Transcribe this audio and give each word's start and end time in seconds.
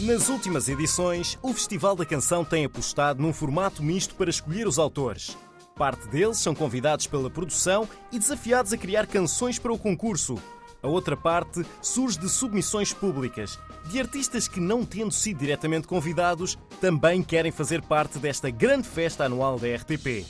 Nas 0.00 0.30
últimas 0.30 0.66
edições, 0.66 1.38
o 1.42 1.52
Festival 1.52 1.94
da 1.94 2.06
Canção 2.06 2.42
tem 2.42 2.64
apostado 2.64 3.20
num 3.20 3.34
formato 3.34 3.82
misto 3.82 4.14
para 4.14 4.30
escolher 4.30 4.66
os 4.66 4.78
autores. 4.78 5.36
Parte 5.76 6.08
deles 6.08 6.38
são 6.38 6.54
convidados 6.54 7.06
pela 7.06 7.28
produção 7.28 7.86
e 8.10 8.18
desafiados 8.18 8.72
a 8.72 8.78
criar 8.78 9.06
canções 9.06 9.58
para 9.58 9.70
o 9.70 9.78
concurso. 9.78 10.38
A 10.82 10.88
outra 10.88 11.18
parte 11.18 11.62
surge 11.82 12.18
de 12.18 12.30
submissões 12.30 12.94
públicas, 12.94 13.58
de 13.90 14.00
artistas 14.00 14.48
que, 14.48 14.58
não 14.58 14.86
tendo 14.86 15.12
sido 15.12 15.40
diretamente 15.40 15.86
convidados, 15.86 16.56
também 16.80 17.22
querem 17.22 17.52
fazer 17.52 17.82
parte 17.82 18.18
desta 18.18 18.48
grande 18.48 18.88
festa 18.88 19.24
anual 19.24 19.58
da 19.58 19.68
RTP. 19.68 20.24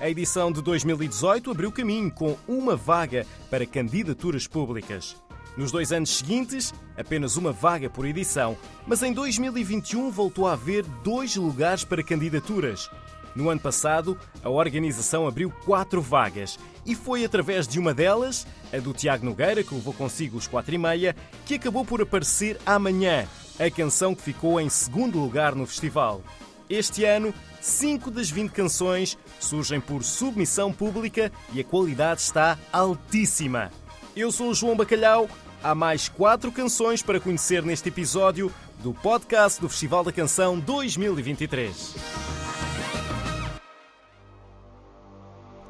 A 0.00 0.10
edição 0.10 0.50
de 0.50 0.60
2018 0.60 1.48
abriu 1.48 1.70
caminho 1.70 2.10
com 2.10 2.36
uma 2.48 2.74
vaga 2.74 3.24
para 3.48 3.64
candidaturas 3.64 4.48
públicas. 4.48 5.14
Nos 5.56 5.70
dois 5.70 5.92
anos 5.92 6.16
seguintes, 6.16 6.72
apenas 6.96 7.36
uma 7.36 7.52
vaga 7.52 7.90
por 7.90 8.06
edição, 8.06 8.56
mas 8.86 9.02
em 9.02 9.12
2021 9.12 10.10
voltou 10.10 10.46
a 10.46 10.54
haver 10.54 10.82
dois 11.04 11.36
lugares 11.36 11.84
para 11.84 12.02
candidaturas. 12.02 12.90
No 13.34 13.48
ano 13.48 13.60
passado, 13.60 14.18
a 14.42 14.50
organização 14.50 15.26
abriu 15.26 15.50
quatro 15.64 16.00
vagas 16.00 16.58
e 16.84 16.94
foi 16.94 17.24
através 17.24 17.66
de 17.66 17.78
uma 17.78 17.94
delas, 17.94 18.46
a 18.72 18.78
do 18.78 18.92
Tiago 18.92 19.24
Nogueira, 19.24 19.62
que 19.62 19.74
levou 19.74 19.92
consigo 19.92 20.36
os 20.36 20.46
quatro 20.46 20.74
e 20.74 20.78
meia, 20.78 21.16
que 21.46 21.54
acabou 21.54 21.84
por 21.84 22.02
aparecer 22.02 22.58
amanhã, 22.64 23.26
a 23.58 23.70
canção 23.70 24.14
que 24.14 24.22
ficou 24.22 24.60
em 24.60 24.68
segundo 24.68 25.18
lugar 25.18 25.54
no 25.54 25.66
festival. 25.66 26.22
Este 26.68 27.04
ano, 27.04 27.34
5 27.60 28.10
das 28.10 28.30
20 28.30 28.50
canções 28.50 29.18
surgem 29.38 29.80
por 29.80 30.02
submissão 30.02 30.72
pública 30.72 31.30
e 31.52 31.60
a 31.60 31.64
qualidade 31.64 32.20
está 32.20 32.58
altíssima. 32.72 33.70
Eu 34.14 34.30
sou 34.30 34.50
o 34.50 34.54
João 34.54 34.76
Bacalhau. 34.76 35.26
Há 35.62 35.74
mais 35.74 36.06
quatro 36.06 36.52
canções 36.52 37.02
para 37.02 37.18
conhecer 37.18 37.62
neste 37.62 37.88
episódio 37.88 38.52
do 38.82 38.92
podcast 38.92 39.58
do 39.58 39.70
Festival 39.70 40.04
da 40.04 40.12
Canção 40.12 40.58
2023. 40.58 41.94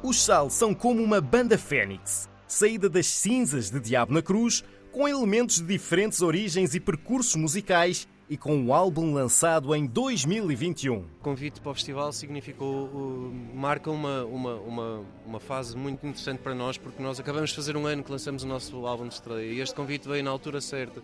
Os 0.03 0.21
Sal 0.21 0.49
são 0.49 0.73
como 0.73 1.01
uma 1.01 1.21
banda 1.21 1.57
fênix, 1.57 2.27
saída 2.45 2.89
das 2.89 3.07
cinzas 3.07 3.69
de 3.69 3.79
Diabo 3.79 4.13
na 4.13 4.21
Cruz, 4.21 4.61
com 4.91 5.07
elementos 5.07 5.59
de 5.59 5.65
diferentes 5.65 6.21
origens 6.21 6.75
e 6.75 6.81
percursos 6.81 7.35
musicais 7.35 8.09
e 8.33 8.37
com 8.37 8.55
um 8.55 8.73
álbum 8.73 9.13
lançado 9.13 9.75
em 9.75 9.85
2021. 9.85 10.97
O 10.97 11.05
convite 11.21 11.61
para 11.61 11.71
o 11.71 11.75
festival 11.75 12.11
significou, 12.11 12.85
uh, 12.87 13.31
marca 13.53 13.91
uma, 13.91 14.23
uma, 14.23 14.55
uma, 14.55 15.05
uma, 15.23 15.39
fase 15.39 15.77
muito 15.77 16.03
interessante 16.07 16.39
para 16.39 16.55
nós, 16.55 16.75
porque 16.75 17.01
nós 17.01 17.19
acabamos 17.19 17.51
de 17.51 17.55
fazer 17.55 17.77
um 17.77 17.85
ano 17.85 18.03
que 18.03 18.11
lançamos 18.11 18.41
o 18.41 18.47
nosso 18.47 18.87
álbum 18.87 19.07
de 19.07 19.13
estreia 19.13 19.53
e 19.53 19.59
este 19.59 19.75
convite 19.75 20.07
veio 20.07 20.23
na 20.23 20.31
altura 20.31 20.59
certa 20.61 20.99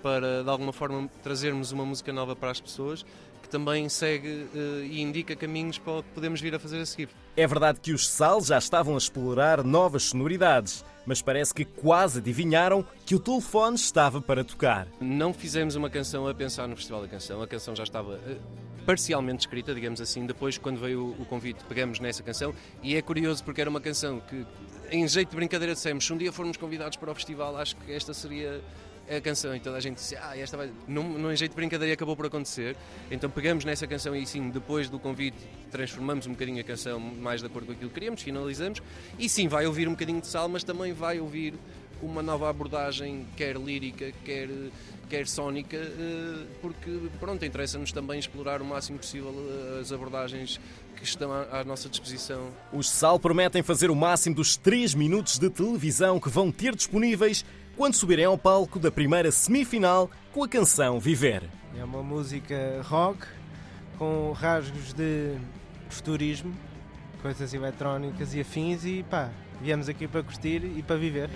para, 0.00 0.44
de 0.44 0.48
alguma 0.48 0.72
forma, 0.72 1.10
trazermos 1.20 1.72
uma 1.72 1.84
música 1.84 2.12
nova 2.12 2.36
para 2.36 2.52
as 2.52 2.60
pessoas 2.60 3.04
que 3.42 3.48
também 3.48 3.88
segue 3.88 4.28
uh, 4.28 4.84
e 4.84 5.00
indica 5.00 5.34
caminhos 5.34 5.78
para 5.78 5.94
o 5.94 6.02
que 6.04 6.10
podemos 6.10 6.40
vir 6.40 6.54
a 6.54 6.60
fazer 6.60 6.78
a 6.78 6.86
seguir. 6.86 7.08
É 7.36 7.44
verdade 7.44 7.80
que 7.80 7.92
os 7.92 8.08
Sal 8.08 8.40
já 8.40 8.58
estavam 8.58 8.94
a 8.94 8.98
explorar 8.98 9.64
novas 9.64 10.04
sonoridades, 10.04 10.84
mas 11.08 11.22
parece 11.22 11.54
que 11.54 11.64
quase 11.64 12.18
adivinharam 12.18 12.84
que 13.06 13.14
o 13.14 13.18
telefone 13.18 13.76
estava 13.76 14.20
para 14.20 14.44
tocar. 14.44 14.86
Não 15.00 15.32
fizemos 15.32 15.74
uma 15.74 15.88
canção 15.88 16.28
a 16.28 16.34
pensar 16.34 16.68
no 16.68 16.76
Festival 16.76 17.00
da 17.00 17.08
Canção, 17.08 17.40
a 17.40 17.46
canção 17.46 17.74
já 17.74 17.82
estava 17.82 18.16
uh, 18.16 18.40
parcialmente 18.84 19.40
escrita, 19.40 19.74
digamos 19.74 20.02
assim. 20.02 20.26
Depois, 20.26 20.58
quando 20.58 20.78
veio 20.78 21.16
o 21.18 21.24
convite, 21.24 21.64
pegamos 21.66 21.98
nessa 21.98 22.22
canção 22.22 22.54
e 22.82 22.94
é 22.94 23.00
curioso 23.00 23.42
porque 23.42 23.58
era 23.58 23.70
uma 23.70 23.80
canção 23.80 24.20
que, 24.20 24.46
em 24.90 25.08
jeito 25.08 25.30
de 25.30 25.36
brincadeira, 25.36 25.72
dissemos: 25.72 26.04
se 26.04 26.12
um 26.12 26.18
dia 26.18 26.30
formos 26.30 26.58
convidados 26.58 26.98
para 26.98 27.10
o 27.10 27.14
festival, 27.14 27.56
acho 27.56 27.74
que 27.76 27.90
esta 27.90 28.12
seria 28.12 28.62
a 29.10 29.20
canção 29.20 29.54
e 29.54 29.60
toda 29.60 29.76
a 29.76 29.80
gente 29.80 29.96
disse, 29.96 30.16
ah, 30.16 30.36
esta 30.36 30.56
vai. 30.56 30.70
Num, 30.86 31.18
num 31.18 31.34
jeito 31.34 31.52
de 31.52 31.56
brincadeira 31.56 31.94
acabou 31.94 32.16
por 32.16 32.26
acontecer. 32.26 32.76
Então 33.10 33.30
pegamos 33.30 33.64
nessa 33.64 33.86
canção 33.86 34.14
e 34.14 34.26
sim, 34.26 34.50
depois 34.50 34.88
do 34.88 34.98
convite, 34.98 35.38
transformamos 35.70 36.26
um 36.26 36.32
bocadinho 36.32 36.60
a 36.60 36.64
canção 36.64 37.00
mais 37.00 37.40
de 37.40 37.46
acordo 37.46 37.66
com 37.66 37.72
aquilo 37.72 37.88
que 37.88 37.94
queríamos, 37.94 38.22
finalizamos. 38.22 38.82
E 39.18 39.28
sim, 39.28 39.48
vai 39.48 39.66
ouvir 39.66 39.88
um 39.88 39.92
bocadinho 39.92 40.20
de 40.20 40.26
sal, 40.26 40.48
mas 40.48 40.62
também 40.64 40.92
vai 40.92 41.20
ouvir 41.20 41.54
uma 42.02 42.22
nova 42.22 42.48
abordagem, 42.48 43.26
quer 43.36 43.56
lírica, 43.56 44.12
quer, 44.24 44.48
quer 45.08 45.26
sónica, 45.26 45.76
eh, 45.76 46.46
porque 46.60 46.90
pronto, 47.18 47.44
interessa-nos 47.44 47.92
também 47.92 48.18
explorar 48.18 48.62
o 48.62 48.64
máximo 48.64 48.98
possível 48.98 49.34
eh, 49.34 49.80
as 49.80 49.90
abordagens 49.92 50.60
que 50.96 51.04
estão 51.04 51.32
à, 51.32 51.64
nossa 51.64 51.88
disposição. 51.88 52.50
Os 52.72 52.88
Sal 52.88 53.18
prometem 53.18 53.62
fazer 53.62 53.90
o 53.90 53.94
máximo 53.94 54.34
dos 54.36 54.56
3 54.56 54.94
minutos 54.94 55.38
de 55.38 55.48
televisão 55.48 56.18
que 56.18 56.28
vão 56.28 56.50
ter 56.50 56.74
disponíveis 56.74 57.44
quando 57.78 57.94
subirem 57.94 58.24
ao 58.24 58.36
palco 58.36 58.76
da 58.80 58.90
primeira 58.90 59.30
semifinal 59.30 60.10
com 60.32 60.42
a 60.42 60.48
canção 60.48 60.98
Viver. 60.98 61.44
É 61.78 61.84
uma 61.84 62.02
música 62.02 62.82
rock 62.82 63.24
com 63.96 64.32
rasgos 64.32 64.92
de 64.92 65.36
futurismo, 65.88 66.52
coisas 67.22 67.54
eletrónicas 67.54 68.34
e 68.34 68.40
afins 68.40 68.84
e 68.84 69.04
pá, 69.08 69.30
viemos 69.62 69.88
aqui 69.88 70.08
para 70.08 70.24
curtir 70.24 70.60
e 70.76 70.82
para 70.82 70.96
viver. 70.96 71.30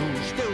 estou 0.00 0.49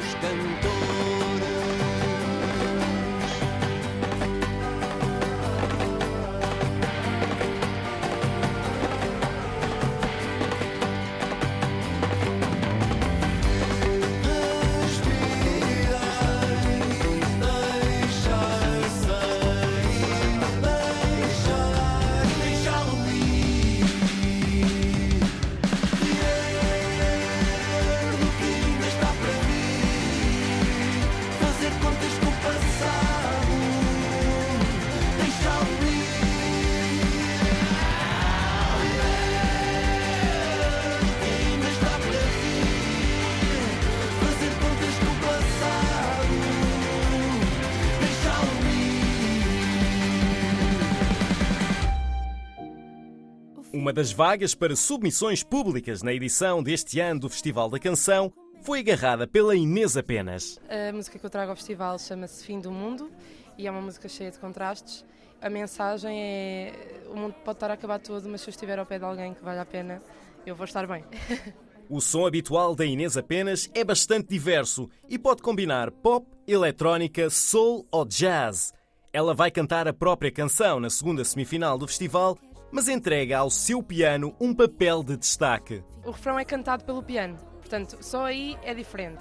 Uma 53.73 53.93
das 53.93 54.13
vagas 54.13 54.55
para 54.55 54.77
submissões 54.77 55.43
públicas 55.43 56.03
na 56.03 56.13
edição 56.13 56.63
deste 56.63 57.01
ano 57.01 57.21
do 57.21 57.29
Festival 57.29 57.69
da 57.69 57.79
Canção 57.79 58.33
foi 58.63 58.79
agarrada 58.79 59.27
pela 59.27 59.57
Inês 59.57 59.97
Apenas. 59.97 60.59
A 60.69 60.93
música 60.93 61.19
que 61.19 61.27
eu 61.27 61.31
trago 61.31 61.51
ao 61.51 61.57
festival 61.57 61.99
chama-se 61.99 62.45
Fim 62.45 62.61
do 62.61 62.71
Mundo 62.71 63.11
e 63.59 63.67
é 63.67 63.71
uma 63.71 63.81
música 63.81 64.09
cheia 64.09 64.31
de 64.31 64.39
contrastes. 64.39 65.05
A 65.43 65.51
mensagem 65.51 66.19
é: 66.19 67.03
o 67.11 67.17
mundo 67.17 67.35
pode 67.45 67.57
estar 67.57 67.71
a 67.71 67.75
acabar 67.75 67.99
todo, 67.99 68.29
mas 68.29 68.41
se 68.41 68.49
eu 68.49 68.51
estiver 68.53 68.79
ao 68.79 68.87
pé 68.87 68.99
de 68.99 69.05
alguém 69.05 69.35
que 69.35 69.43
vale 69.43 69.59
a 69.59 69.67
pena, 69.67 70.03
eu 70.47 70.55
vou 70.55 70.65
estar 70.65 70.87
bem. 70.87 71.05
O 71.89 72.01
som 72.01 72.27
habitual 72.27 72.75
da 72.75 72.85
Inês 72.85 73.17
Apenas 73.17 73.71
é 73.73 73.85
bastante 73.85 74.27
diverso 74.27 74.91
e 75.09 75.17
pode 75.17 75.41
combinar 75.41 75.93
pop, 75.93 76.27
eletrónica, 76.45 77.31
soul 77.31 77.87
ou 77.93 78.05
jazz. 78.05 78.75
Ela 79.13 79.33
vai 79.33 79.53
cantar 79.53 79.87
a 79.87 79.93
própria 79.93 80.33
canção 80.33 80.81
na 80.81 80.91
segunda 80.91 81.25
semifinal 81.25 81.79
do 81.79 81.87
festival 81.87 82.37
mas 82.71 82.89
entrega 82.89 83.39
ao 83.39 83.51
seu 83.51 83.83
piano 83.83 84.35
um 84.41 84.55
papel 84.55 85.03
de 85.03 85.17
destaque. 85.17 85.83
O 86.05 86.11
refrão 86.11 86.39
é 86.39 86.45
cantado 86.45 86.85
pelo 86.85 87.03
piano, 87.03 87.37
portanto, 87.61 87.99
só 88.01 88.25
aí 88.25 88.57
é 88.63 88.75
diferente. 88.75 89.19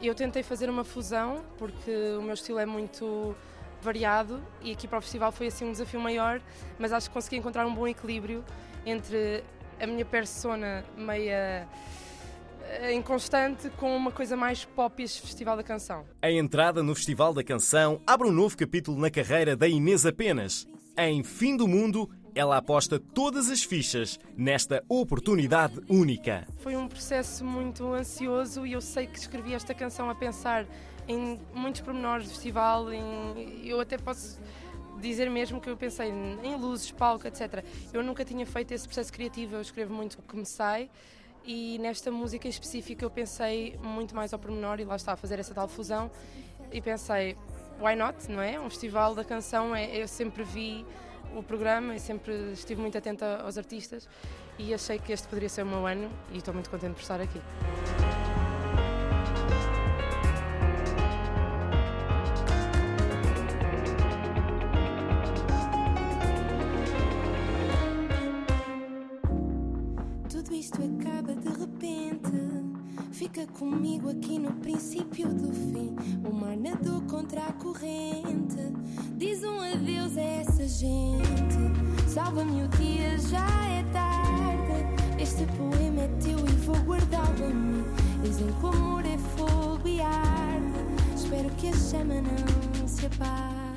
Eu 0.00 0.14
tentei 0.14 0.42
fazer 0.42 0.70
uma 0.70 0.84
fusão, 0.84 1.44
porque 1.56 1.90
o 2.18 2.22
meu 2.22 2.34
estilo 2.34 2.58
é 2.58 2.66
muito 2.66 3.34
variado 3.80 4.42
e 4.62 4.72
aqui 4.72 4.86
para 4.86 4.98
o 4.98 5.02
festival 5.02 5.32
foi 5.32 5.48
assim 5.48 5.64
um 5.64 5.72
desafio 5.72 6.00
maior, 6.00 6.40
mas 6.78 6.92
acho 6.92 7.08
que 7.08 7.14
consegui 7.14 7.36
encontrar 7.36 7.66
um 7.66 7.74
bom 7.74 7.86
equilíbrio 7.86 8.44
entre 8.84 9.42
a 9.80 9.86
minha 9.86 10.04
persona 10.04 10.84
meia 10.96 11.68
eh, 12.62 12.92
inconstante 12.92 13.70
com 13.70 13.96
uma 13.96 14.12
coisa 14.12 14.36
mais 14.36 14.64
pop 14.64 15.02
este 15.02 15.22
Festival 15.22 15.56
da 15.56 15.62
Canção. 15.62 16.04
A 16.20 16.30
entrada 16.30 16.82
no 16.82 16.94
Festival 16.94 17.32
da 17.32 17.42
Canção 17.42 18.00
abre 18.06 18.28
um 18.28 18.32
novo 18.32 18.56
capítulo 18.56 18.98
na 18.98 19.10
carreira 19.10 19.56
da 19.56 19.66
Inês 19.66 20.04
Apenas. 20.04 20.66
Em 20.96 21.22
Fim 21.22 21.56
do 21.56 21.68
Mundo, 21.68 22.10
ela 22.34 22.56
aposta 22.56 22.98
todas 22.98 23.50
as 23.50 23.62
fichas 23.62 24.18
nesta 24.36 24.84
oportunidade 24.88 25.80
única. 25.88 26.46
Foi 26.58 26.76
um 26.76 26.88
processo 26.88 27.44
muito 27.44 27.92
ansioso 27.92 28.66
e 28.66 28.72
eu 28.72 28.80
sei 28.80 29.06
que 29.06 29.18
escrevi 29.18 29.54
esta 29.54 29.74
canção 29.74 30.08
a 30.10 30.14
pensar 30.14 30.66
em 31.06 31.40
muitos 31.54 31.80
pormenores 31.80 32.26
do 32.26 32.30
festival. 32.30 32.92
Em, 32.92 33.66
eu 33.66 33.80
até 33.80 33.96
posso 33.98 34.40
dizer 35.00 35.30
mesmo 35.30 35.60
que 35.60 35.70
eu 35.70 35.76
pensei 35.76 36.10
em 36.10 36.56
luzes, 36.56 36.90
palco, 36.90 37.26
etc. 37.26 37.64
Eu 37.92 38.02
nunca 38.02 38.24
tinha 38.24 38.44
feito 38.44 38.72
esse 38.72 38.86
processo 38.86 39.12
criativo, 39.12 39.56
eu 39.56 39.60
escrevo 39.60 39.92
muito 39.94 40.18
o 40.18 40.22
que 40.22 40.36
me 40.36 40.46
sai 40.46 40.90
e 41.44 41.78
nesta 41.78 42.10
música 42.10 42.46
em 42.46 42.50
específico 42.50 43.02
eu 43.02 43.10
pensei 43.10 43.78
muito 43.82 44.14
mais 44.14 44.32
ao 44.32 44.38
pormenor 44.38 44.80
e 44.80 44.84
lá 44.84 44.96
está 44.96 45.12
a 45.12 45.16
fazer 45.16 45.38
essa 45.38 45.54
tal 45.54 45.66
fusão 45.66 46.10
e 46.70 46.80
pensei, 46.80 47.36
why 47.80 47.96
not, 47.96 48.30
não 48.30 48.42
é? 48.42 48.60
Um 48.60 48.68
festival 48.68 49.14
da 49.14 49.24
canção, 49.24 49.74
é, 49.74 49.96
eu 49.96 50.06
sempre 50.06 50.42
vi 50.42 50.84
o 51.36 51.42
programa 51.42 51.94
e 51.94 52.00
sempre 52.00 52.52
estive 52.52 52.80
muito 52.80 52.96
atenta 52.96 53.42
aos 53.42 53.58
artistas 53.58 54.08
e 54.58 54.74
achei 54.74 54.98
que 54.98 55.12
este 55.12 55.28
poderia 55.28 55.48
ser 55.48 55.62
o 55.62 55.66
meu 55.66 55.86
ano 55.86 56.10
e 56.32 56.38
estou 56.38 56.52
muito 56.52 56.70
contente 56.70 56.94
por 56.94 57.02
estar 57.02 57.20
aqui. 57.20 57.40
Comigo 73.46 74.10
aqui 74.10 74.36
no 74.36 74.52
princípio 74.54 75.28
do 75.28 75.52
fim. 75.52 75.94
O 76.28 76.34
mar 76.34 76.56
nadou 76.56 77.00
contra 77.02 77.46
a 77.46 77.52
corrente. 77.52 78.56
Diz 79.16 79.44
um 79.44 79.60
adeus 79.60 80.16
a 80.16 80.20
essa 80.20 80.66
gente. 80.66 81.22
Salva-me 82.08 82.64
o 82.64 82.68
dia, 82.68 83.16
já 83.18 83.46
é 83.66 83.84
tarde. 83.92 85.22
Este 85.22 85.44
poema 85.56 86.02
é 86.02 86.08
teu 86.20 86.38
e 86.40 86.52
vou 86.64 86.76
guardá-lo 86.78 87.44
a 87.44 87.54
mim. 87.54 87.84
Dizem 88.22 88.48
que 88.48 88.64
o 88.64 88.68
amor 88.68 89.04
é 89.06 89.18
fogo 89.36 89.86
e 89.86 90.00
arde. 90.00 90.78
Espero 91.14 91.48
que 91.50 91.68
a 91.68 91.72
chama 91.72 92.14
não 92.14 92.88
se 92.88 93.06
apague. 93.06 93.67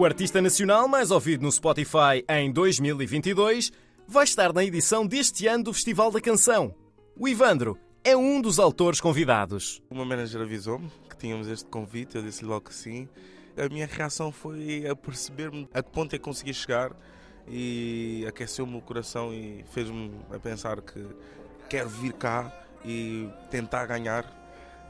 O 0.00 0.04
artista 0.06 0.40
nacional 0.40 0.88
mais 0.88 1.10
ouvido 1.10 1.42
no 1.42 1.52
Spotify 1.52 2.24
em 2.26 2.50
2022 2.50 3.70
vai 4.10 4.24
estar 4.24 4.52
na 4.52 4.64
edição 4.64 5.06
deste 5.06 5.46
ano 5.46 5.62
do 5.62 5.72
Festival 5.72 6.10
da 6.10 6.20
Canção. 6.20 6.74
O 7.16 7.28
Ivandro 7.28 7.78
é 8.02 8.16
um 8.16 8.40
dos 8.40 8.58
autores 8.58 9.00
convidados. 9.00 9.80
Meu 9.88 10.04
manager 10.04 10.40
avisou-me 10.40 10.90
que 11.08 11.16
tínhamos 11.16 11.46
este 11.46 11.66
convite, 11.70 12.16
eu 12.16 12.22
disse 12.22 12.44
logo 12.44 12.62
que 12.62 12.74
sim. 12.74 13.08
A 13.56 13.68
minha 13.68 13.86
reação 13.86 14.32
foi 14.32 14.84
a 14.84 14.96
perceber-me 14.96 15.68
a 15.72 15.80
que 15.80 15.92
ponto 15.92 16.12
é 16.12 16.18
que 16.18 16.24
consegui 16.24 16.52
chegar 16.52 16.90
e 17.46 18.24
aqueceu-me 18.26 18.76
o 18.76 18.80
coração 18.80 19.32
e 19.32 19.64
fez-me 19.70 20.10
a 20.34 20.40
pensar 20.40 20.80
que 20.80 21.06
quero 21.68 21.88
vir 21.88 22.12
cá 22.14 22.52
e 22.84 23.28
tentar 23.48 23.86
ganhar, 23.86 24.24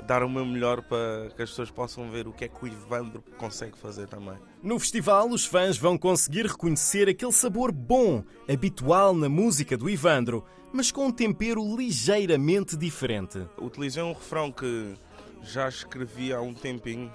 dar 0.07 0.23
o 0.23 0.29
meu 0.29 0.45
melhor 0.45 0.83
para 0.83 1.31
que 1.37 1.43
as 1.43 1.51
pessoas 1.51 1.71
possam 1.71 2.11
ver 2.11 2.27
o 2.27 2.33
que 2.33 2.45
é 2.45 2.49
que 2.49 2.65
o 2.65 2.67
Ivandro 2.67 3.23
consegue 3.37 3.79
fazer 3.79 4.09
também. 4.09 4.39
No 4.63 4.79
festival, 4.79 5.29
os 5.29 5.45
fãs 5.45 5.77
vão 5.77 5.97
conseguir 5.97 6.47
reconhecer 6.47 7.09
aquele 7.09 7.33
sabor 7.33 7.73
bom, 7.73 8.25
habitual 8.49 9.15
na 9.15 9.29
música 9.29 9.77
do 9.77 9.89
Ivandro, 9.89 10.45
mas 10.73 10.91
com 10.91 11.07
um 11.07 11.13
tempero 11.13 11.63
ligeiramente 11.77 12.77
diferente. 12.77 13.45
Utilizei 13.59 14.03
um 14.03 14.13
refrão 14.13 14.53
que 14.53 14.95
já 15.43 15.69
escrevi 15.69 16.33
há 16.33 16.41
um 16.41 16.55
tempinho, 16.55 17.13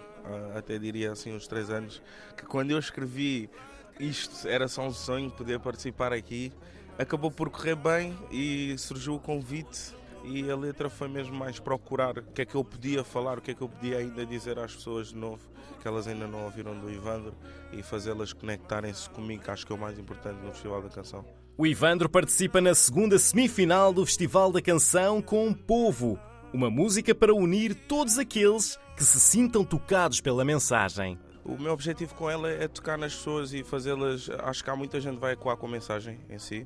até 0.55 0.77
diria 0.77 1.11
assim 1.11 1.33
uns 1.33 1.47
três 1.47 1.69
anos, 1.69 2.01
que 2.35 2.45
quando 2.45 2.71
eu 2.71 2.79
escrevi 2.79 3.49
isto 3.99 4.47
era 4.47 4.67
só 4.67 4.85
um 4.85 4.91
sonho 4.91 5.31
poder 5.31 5.59
participar 5.59 6.11
aqui. 6.11 6.51
Acabou 6.97 7.29
por 7.29 7.49
correr 7.49 7.75
bem 7.75 8.17
e 8.31 8.75
surgiu 8.77 9.15
o 9.15 9.19
convite 9.19 9.93
e 10.25 10.49
a 10.49 10.55
letra 10.55 10.89
foi 10.89 11.07
mesmo 11.07 11.35
mais 11.35 11.59
procurar 11.59 12.17
o 12.17 12.23
que 12.23 12.41
é 12.41 12.45
que 12.45 12.55
eu 12.55 12.63
podia 12.63 13.03
falar, 13.03 13.37
o 13.37 13.41
que 13.41 13.51
é 13.51 13.53
que 13.53 13.61
eu 13.61 13.69
podia 13.69 13.97
ainda 13.97 14.25
dizer 14.25 14.57
às 14.59 14.75
pessoas 14.75 15.09
de 15.09 15.15
novo, 15.15 15.47
que 15.81 15.87
elas 15.87 16.07
ainda 16.07 16.27
não 16.27 16.45
ouviram 16.45 16.77
do 16.77 16.89
Ivandro 16.91 17.33
e 17.71 17.83
fazê-las 17.83 18.33
conectarem-se 18.33 19.09
comigo, 19.09 19.43
que 19.43 19.51
acho 19.51 19.65
que 19.65 19.71
é 19.71 19.75
o 19.75 19.79
mais 19.79 19.99
importante 19.99 20.43
no 20.43 20.51
Festival 20.51 20.81
da 20.81 20.89
Canção. 20.89 21.25
O 21.57 21.65
Ivandro 21.65 22.09
participa 22.09 22.59
na 22.59 22.75
segunda 22.75 23.17
semifinal 23.17 23.93
do 23.93 24.05
Festival 24.05 24.51
da 24.51 24.61
Canção 24.61 25.21
com 25.21 25.53
Povo, 25.53 26.19
uma 26.53 26.69
música 26.69 27.13
para 27.13 27.33
unir 27.33 27.73
todos 27.73 28.17
aqueles 28.17 28.77
que 28.97 29.03
se 29.03 29.19
sintam 29.19 29.63
tocados 29.63 30.21
pela 30.21 30.43
mensagem. 30.43 31.19
O 31.45 31.57
meu 31.61 31.73
objetivo 31.73 32.15
com 32.15 32.29
ela 32.29 32.49
é 32.49 32.67
tocar 32.67 32.97
nas 32.97 33.13
pessoas 33.13 33.53
e 33.53 33.63
fazê-las. 33.63 34.29
Acho 34.39 34.63
que 34.63 34.69
há 34.69 34.75
muita 34.75 34.99
gente 34.99 35.15
que 35.15 35.21
vai 35.21 35.33
ecoar 35.33 35.55
com 35.55 35.67
a 35.67 35.69
mensagem 35.69 36.19
em 36.27 36.39
si. 36.39 36.65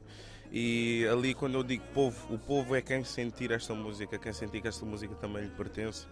E 0.51 1.05
ali, 1.11 1.33
quando 1.33 1.55
eu 1.55 1.63
digo 1.63 1.83
povo, 1.93 2.33
o 2.33 2.37
povo 2.37 2.75
é 2.75 2.81
quem 2.81 3.03
sentir 3.03 3.51
esta 3.51 3.73
música, 3.73 4.17
quem 4.17 4.33
sentir 4.33 4.61
que 4.61 4.67
esta 4.67 4.85
música 4.85 5.13
também 5.15 5.43
lhe 5.43 5.49
pertence. 5.49 6.07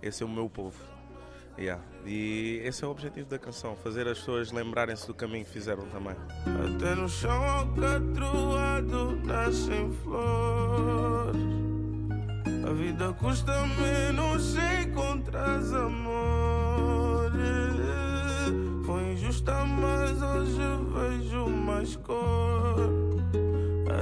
Esse 0.00 0.22
é 0.22 0.26
o 0.26 0.28
meu 0.28 0.48
povo. 0.48 0.76
Yeah. 1.58 1.82
E 2.06 2.62
esse 2.64 2.82
é 2.82 2.86
o 2.86 2.90
objetivo 2.90 3.28
da 3.28 3.38
canção: 3.38 3.76
fazer 3.76 4.08
as 4.08 4.18
pessoas 4.18 4.50
lembrarem-se 4.52 5.06
do 5.06 5.14
caminho 5.14 5.44
que 5.44 5.50
fizeram 5.50 5.84
também. 5.88 6.16
Até 6.46 6.94
no 6.94 7.08
chão 7.08 7.42
alcatroado 7.44 9.16
nascem 9.24 9.92
flores. 10.02 11.36
A 12.66 12.72
vida 12.72 13.12
custa 13.14 13.52
menos 13.66 14.42
se 14.42 14.82
encontras 14.82 15.72
amor. 15.74 16.31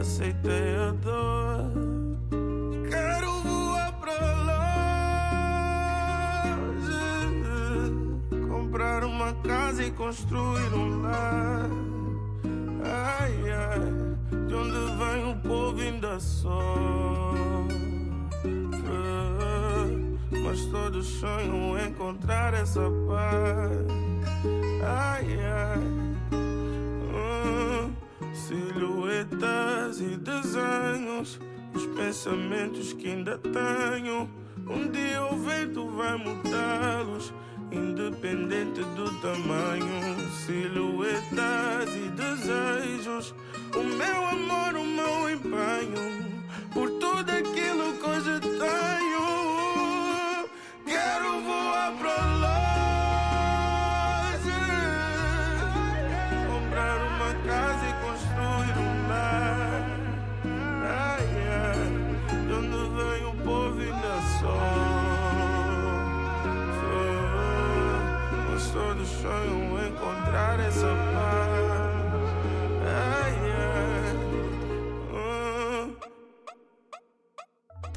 Aceitei 0.01 0.77
a 0.77 0.93
dor. 0.93 1.71
Quero 2.89 3.31
voar 3.43 3.93
pra 4.01 4.17
longe. 6.71 6.89
Comprar 8.49 9.05
uma 9.05 9.35
casa 9.43 9.85
e 9.85 9.91
construir 9.91 10.73
um 10.73 11.03
lar. 11.03 11.69
Ai, 12.83 13.53
ai, 13.53 13.81
de 14.47 14.55
onde 14.55 14.81
vem 14.97 15.33
o 15.33 15.37
povo 15.47 15.79
ainda 15.83 16.19
sofre. 16.19 17.77
Mas 20.43 20.65
todos 20.65 21.07
sonham 21.07 21.79
encontrar 21.79 22.55
essa 22.55 22.91
paz. 23.07 23.87
Ai, 24.83 25.27
ai. 25.45 25.79
hum, 26.33 27.93
e 30.01 30.17
desenhos. 30.17 31.41
Os 31.75 31.87
pensamentos 31.87 32.93
que 32.93 33.09
ainda 33.09 33.39
tenho. 33.39 34.29
Um 34.69 34.91
dia 34.91 35.25
o 35.25 35.37
vento 35.39 35.89
vai 35.89 36.17
mudá-los. 36.17 37.33
Independente 37.73 38.81
do 38.81 39.21
tamanho, 39.21 40.29
silhuetas 40.47 40.90
sonho 69.21 69.87
encontrar 69.87 70.59
essa 70.61 70.87
paz. 71.13 71.61
Uh. 75.13 75.97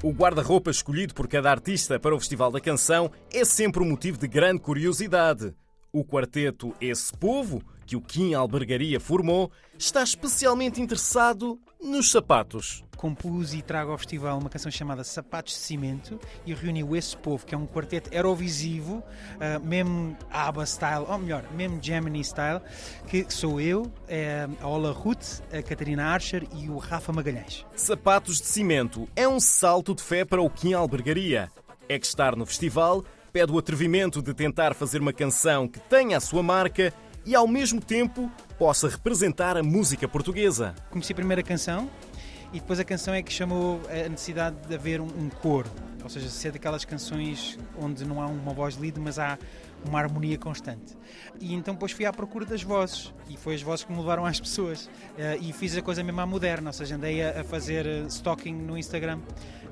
O 0.04 0.12
guarda-roupa 0.12 0.70
escolhido 0.70 1.14
por 1.14 1.28
cada 1.28 1.50
artista 1.50 2.00
para 2.00 2.16
o 2.16 2.20
Festival 2.20 2.52
da 2.52 2.60
Canção 2.60 3.10
é 3.32 3.46
sempre 3.46 3.82
um 3.82 3.90
motivo 3.90 4.18
de 4.18 4.28
grande 4.28 4.62
curiosidade. 4.62 5.54
O 5.92 6.04
quarteto 6.04 6.76
Esse 6.82 7.14
Povo, 7.16 7.62
que 7.86 7.96
o 7.96 8.02
Kim 8.02 8.34
Albergaria 8.34 9.00
formou, 9.00 9.52
está 9.78 10.04
especialmente 10.04 10.82
interessado 10.82 11.60
nos 11.82 12.12
sapatos. 12.12 12.84
Compus 13.04 13.54
e 13.54 13.62
trago 13.62 13.92
ao 13.92 13.98
festival 13.98 14.40
uma 14.40 14.50
canção 14.50 14.72
chamada 14.72 15.04
Sapatos 15.04 15.56
de 15.56 15.60
Cimento 15.60 16.18
e 16.46 16.54
reuniu 16.54 16.96
esse 16.96 17.18
povo, 17.18 17.46
que 17.46 17.54
é 17.54 17.58
um 17.58 17.68
quarteto 17.68 18.10
eurovisivo, 18.14 19.04
uh, 19.04 19.62
mesmo 19.62 20.18
ABBA 20.32 20.66
style, 20.66 21.06
ou 21.10 21.18
melhor, 21.18 21.44
mesmo 21.52 21.84
Gemini 21.84 22.22
style, 22.24 22.62
que 23.06 23.26
sou 23.28 23.60
eu, 23.60 23.92
é, 24.08 24.48
a 24.62 24.68
Ola 24.70 24.94
Ruth, 24.94 25.42
a 25.52 25.62
Catarina 25.62 26.06
Archer 26.06 26.48
e 26.56 26.70
o 26.70 26.78
Rafa 26.78 27.12
Magalhães. 27.12 27.66
Sapatos 27.76 28.40
de 28.40 28.48
Cimento 28.48 29.06
é 29.18 29.28
um 29.28 29.38
salto 29.38 29.94
de 29.94 30.02
fé 30.02 30.24
para 30.24 30.42
o 30.42 30.50
Kim 30.50 30.72
Albergaria. 30.72 31.52
É 31.90 32.00
que 32.00 32.06
estar 32.06 32.38
no 32.38 32.46
festival 32.46 33.04
pede 33.34 33.52
o 33.52 33.58
atrevimento 33.58 34.22
de 34.22 34.34
tentar 34.34 34.74
fazer 34.74 35.02
uma 35.02 35.12
canção 35.12 35.68
que 35.68 35.78
tenha 35.78 36.16
a 36.16 36.22
sua 36.22 36.42
marca 36.42 36.94
e 37.26 37.36
ao 37.36 37.50
mesmo 37.50 37.82
tempo 37.82 38.32
possa 38.58 38.88
representar 38.88 39.58
a 39.58 39.64
música 39.64 40.08
portuguesa. 40.08 40.74
Conheci 40.90 41.12
a 41.12 41.16
primeira 41.16 41.44
canção 41.44 41.90
e 42.54 42.60
depois 42.60 42.80
a 42.80 42.84
canção 42.84 43.14
é 43.14 43.22
que 43.22 43.34
chamou 43.34 43.82
a 43.90 44.08
necessidade 44.08 44.56
de 44.68 44.76
haver 44.76 45.02
um, 45.02 45.06
um 45.06 45.30
coro, 45.42 45.70
ou 46.04 46.10
seja, 46.10 46.30
ser 46.30 46.52
daquelas 46.52 46.86
canções 46.86 47.58
onde 47.82 48.06
não 48.06 48.22
há 48.22 48.28
uma 48.28 48.54
voz 48.54 48.78
lead, 48.78 49.00
mas 49.00 49.18
há 49.18 49.40
uma 49.86 50.00
harmonia 50.00 50.38
constante. 50.38 50.96
E 51.42 51.54
então 51.54 51.74
depois 51.74 51.92
fui 51.92 52.06
à 52.06 52.14
procura 52.14 52.46
das 52.46 52.62
vozes 52.62 53.14
e 53.30 53.36
foi 53.36 53.56
as 53.56 53.62
vozes 53.62 53.84
que 53.84 53.92
me 53.92 53.98
levaram 53.98 54.26
às 54.26 54.40
pessoas. 54.40 54.86
Uh, 54.86 55.42
e 55.42 55.52
fiz 55.52 55.76
a 55.76 55.82
coisa 55.82 56.04
mesmo 56.04 56.22
à 56.22 56.26
moderna, 56.26 56.70
ou 56.70 56.74
seja, 56.74 56.96
andei 56.96 57.24
a, 57.24 57.44
fazer 57.44 57.86
eh, 57.86 58.06
stalking 58.08 58.54
no 58.54 58.78
Instagram 58.78 59.20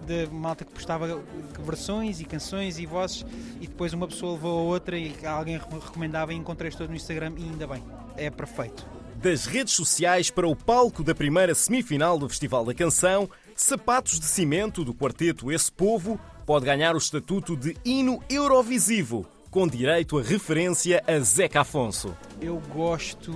de 0.06 0.28
malta 0.28 0.66
que 0.66 0.72
postava 0.72 1.22
versões 1.60 2.20
e 2.20 2.26
canções 2.26 2.80
e 2.80 2.86
vozes 2.86 3.26
e 3.62 3.68
depois 3.68 3.94
uma 3.94 4.08
pessoa 4.08 4.34
levou 4.34 4.60
a 4.60 4.64
outra 4.64 4.98
e 4.98 5.16
alguém 5.26 5.58
recomendava 5.58 6.34
e 6.34 6.36
encontrei 6.36 6.72
todos 6.72 6.90
no 6.90 6.96
Instagram 6.96 7.34
e 7.38 7.44
ainda 7.44 7.68
bem, 7.68 7.84
é 8.18 8.30
perfeito. 8.30 9.00
Das 9.22 9.46
redes 9.46 9.74
sociais 9.74 10.32
para 10.32 10.48
o 10.48 10.56
palco 10.56 11.04
da 11.04 11.13
primeira 11.13 11.54
semifinal 11.54 12.18
do 12.18 12.28
Festival 12.28 12.66
da 12.66 12.74
Canção, 12.74 13.30
Sapatos 13.56 14.20
de 14.20 14.25
Cimento 14.25 14.84
do 14.84 14.96
quarteto 14.96 15.51
Esse 15.51 15.72
Povo 15.72 16.20
pode 16.44 16.66
ganhar 16.66 16.96
o 16.96 16.98
estatuto 16.98 17.56
de 17.56 17.78
hino 17.86 18.20
Eurovisivo, 18.28 19.28
com 19.51 19.68
direito 19.68 20.18
a 20.18 20.24
referência 20.24 21.04
a 21.06 21.20
Zeca 21.20 21.62
Afonso. 21.62 22.18
Eu 22.42 22.60
gosto 22.74 23.32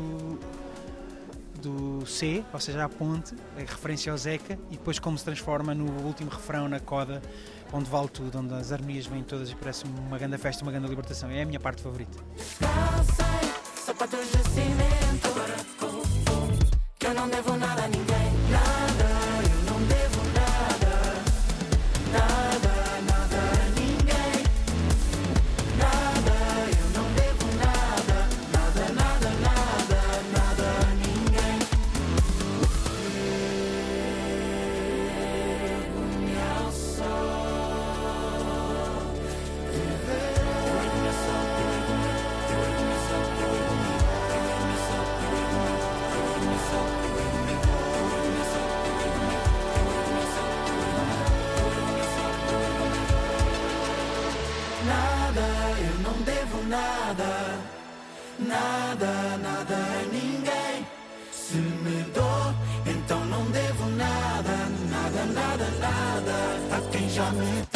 do 1.62 2.04
C, 2.08 2.44
ou 2.52 2.60
seja, 2.60 2.84
a 2.84 2.90
ponte, 2.90 3.36
a 3.56 3.60
referência 3.60 4.12
ao 4.12 4.18
Zeca, 4.18 4.58
e 4.72 4.78
depois 4.78 4.98
como 4.98 5.16
se 5.20 5.24
transforma 5.24 5.76
no 5.76 5.86
último 6.04 6.32
refrão 6.32 6.68
na 6.68 6.80
coda, 6.80 7.22
onde 7.72 7.88
vale 7.88 8.08
tudo, 8.08 8.40
onde 8.40 8.56
as 8.56 8.72
harmonias 8.72 9.06
vêm 9.06 9.22
todas 9.22 9.52
e 9.52 9.56
parece 9.56 9.84
uma 9.86 10.18
grande 10.18 10.40
festa, 10.40 10.64
uma 10.64 10.72
grande 10.72 10.88
libertação. 10.88 11.30
É 11.30 11.44
a 11.44 11.46
minha 11.46 11.60
parte 11.60 11.84
favorita. 11.84 12.18
Sapatos 13.86 14.32
de 14.32 14.50
cimento, 14.50 15.75
não 17.26 17.32
devo 17.32 17.58
nada 17.58 17.86
a 17.86 17.88
ninguém. 17.88 18.05
Nada, 58.40 59.38
nada 59.38 59.76
a 59.76 60.04
ninguém. 60.12 60.88
Se 61.32 61.58
me 61.58 62.04
dou, 62.14 62.54
então 62.86 63.24
não 63.26 63.46
devo 63.52 63.86
nada, 63.92 64.56
nada, 64.90 65.26
nada, 65.26 65.70
nada 65.80 66.78
a 66.78 66.92
quem 66.92 67.10
já 67.10 67.30
me 67.32 67.75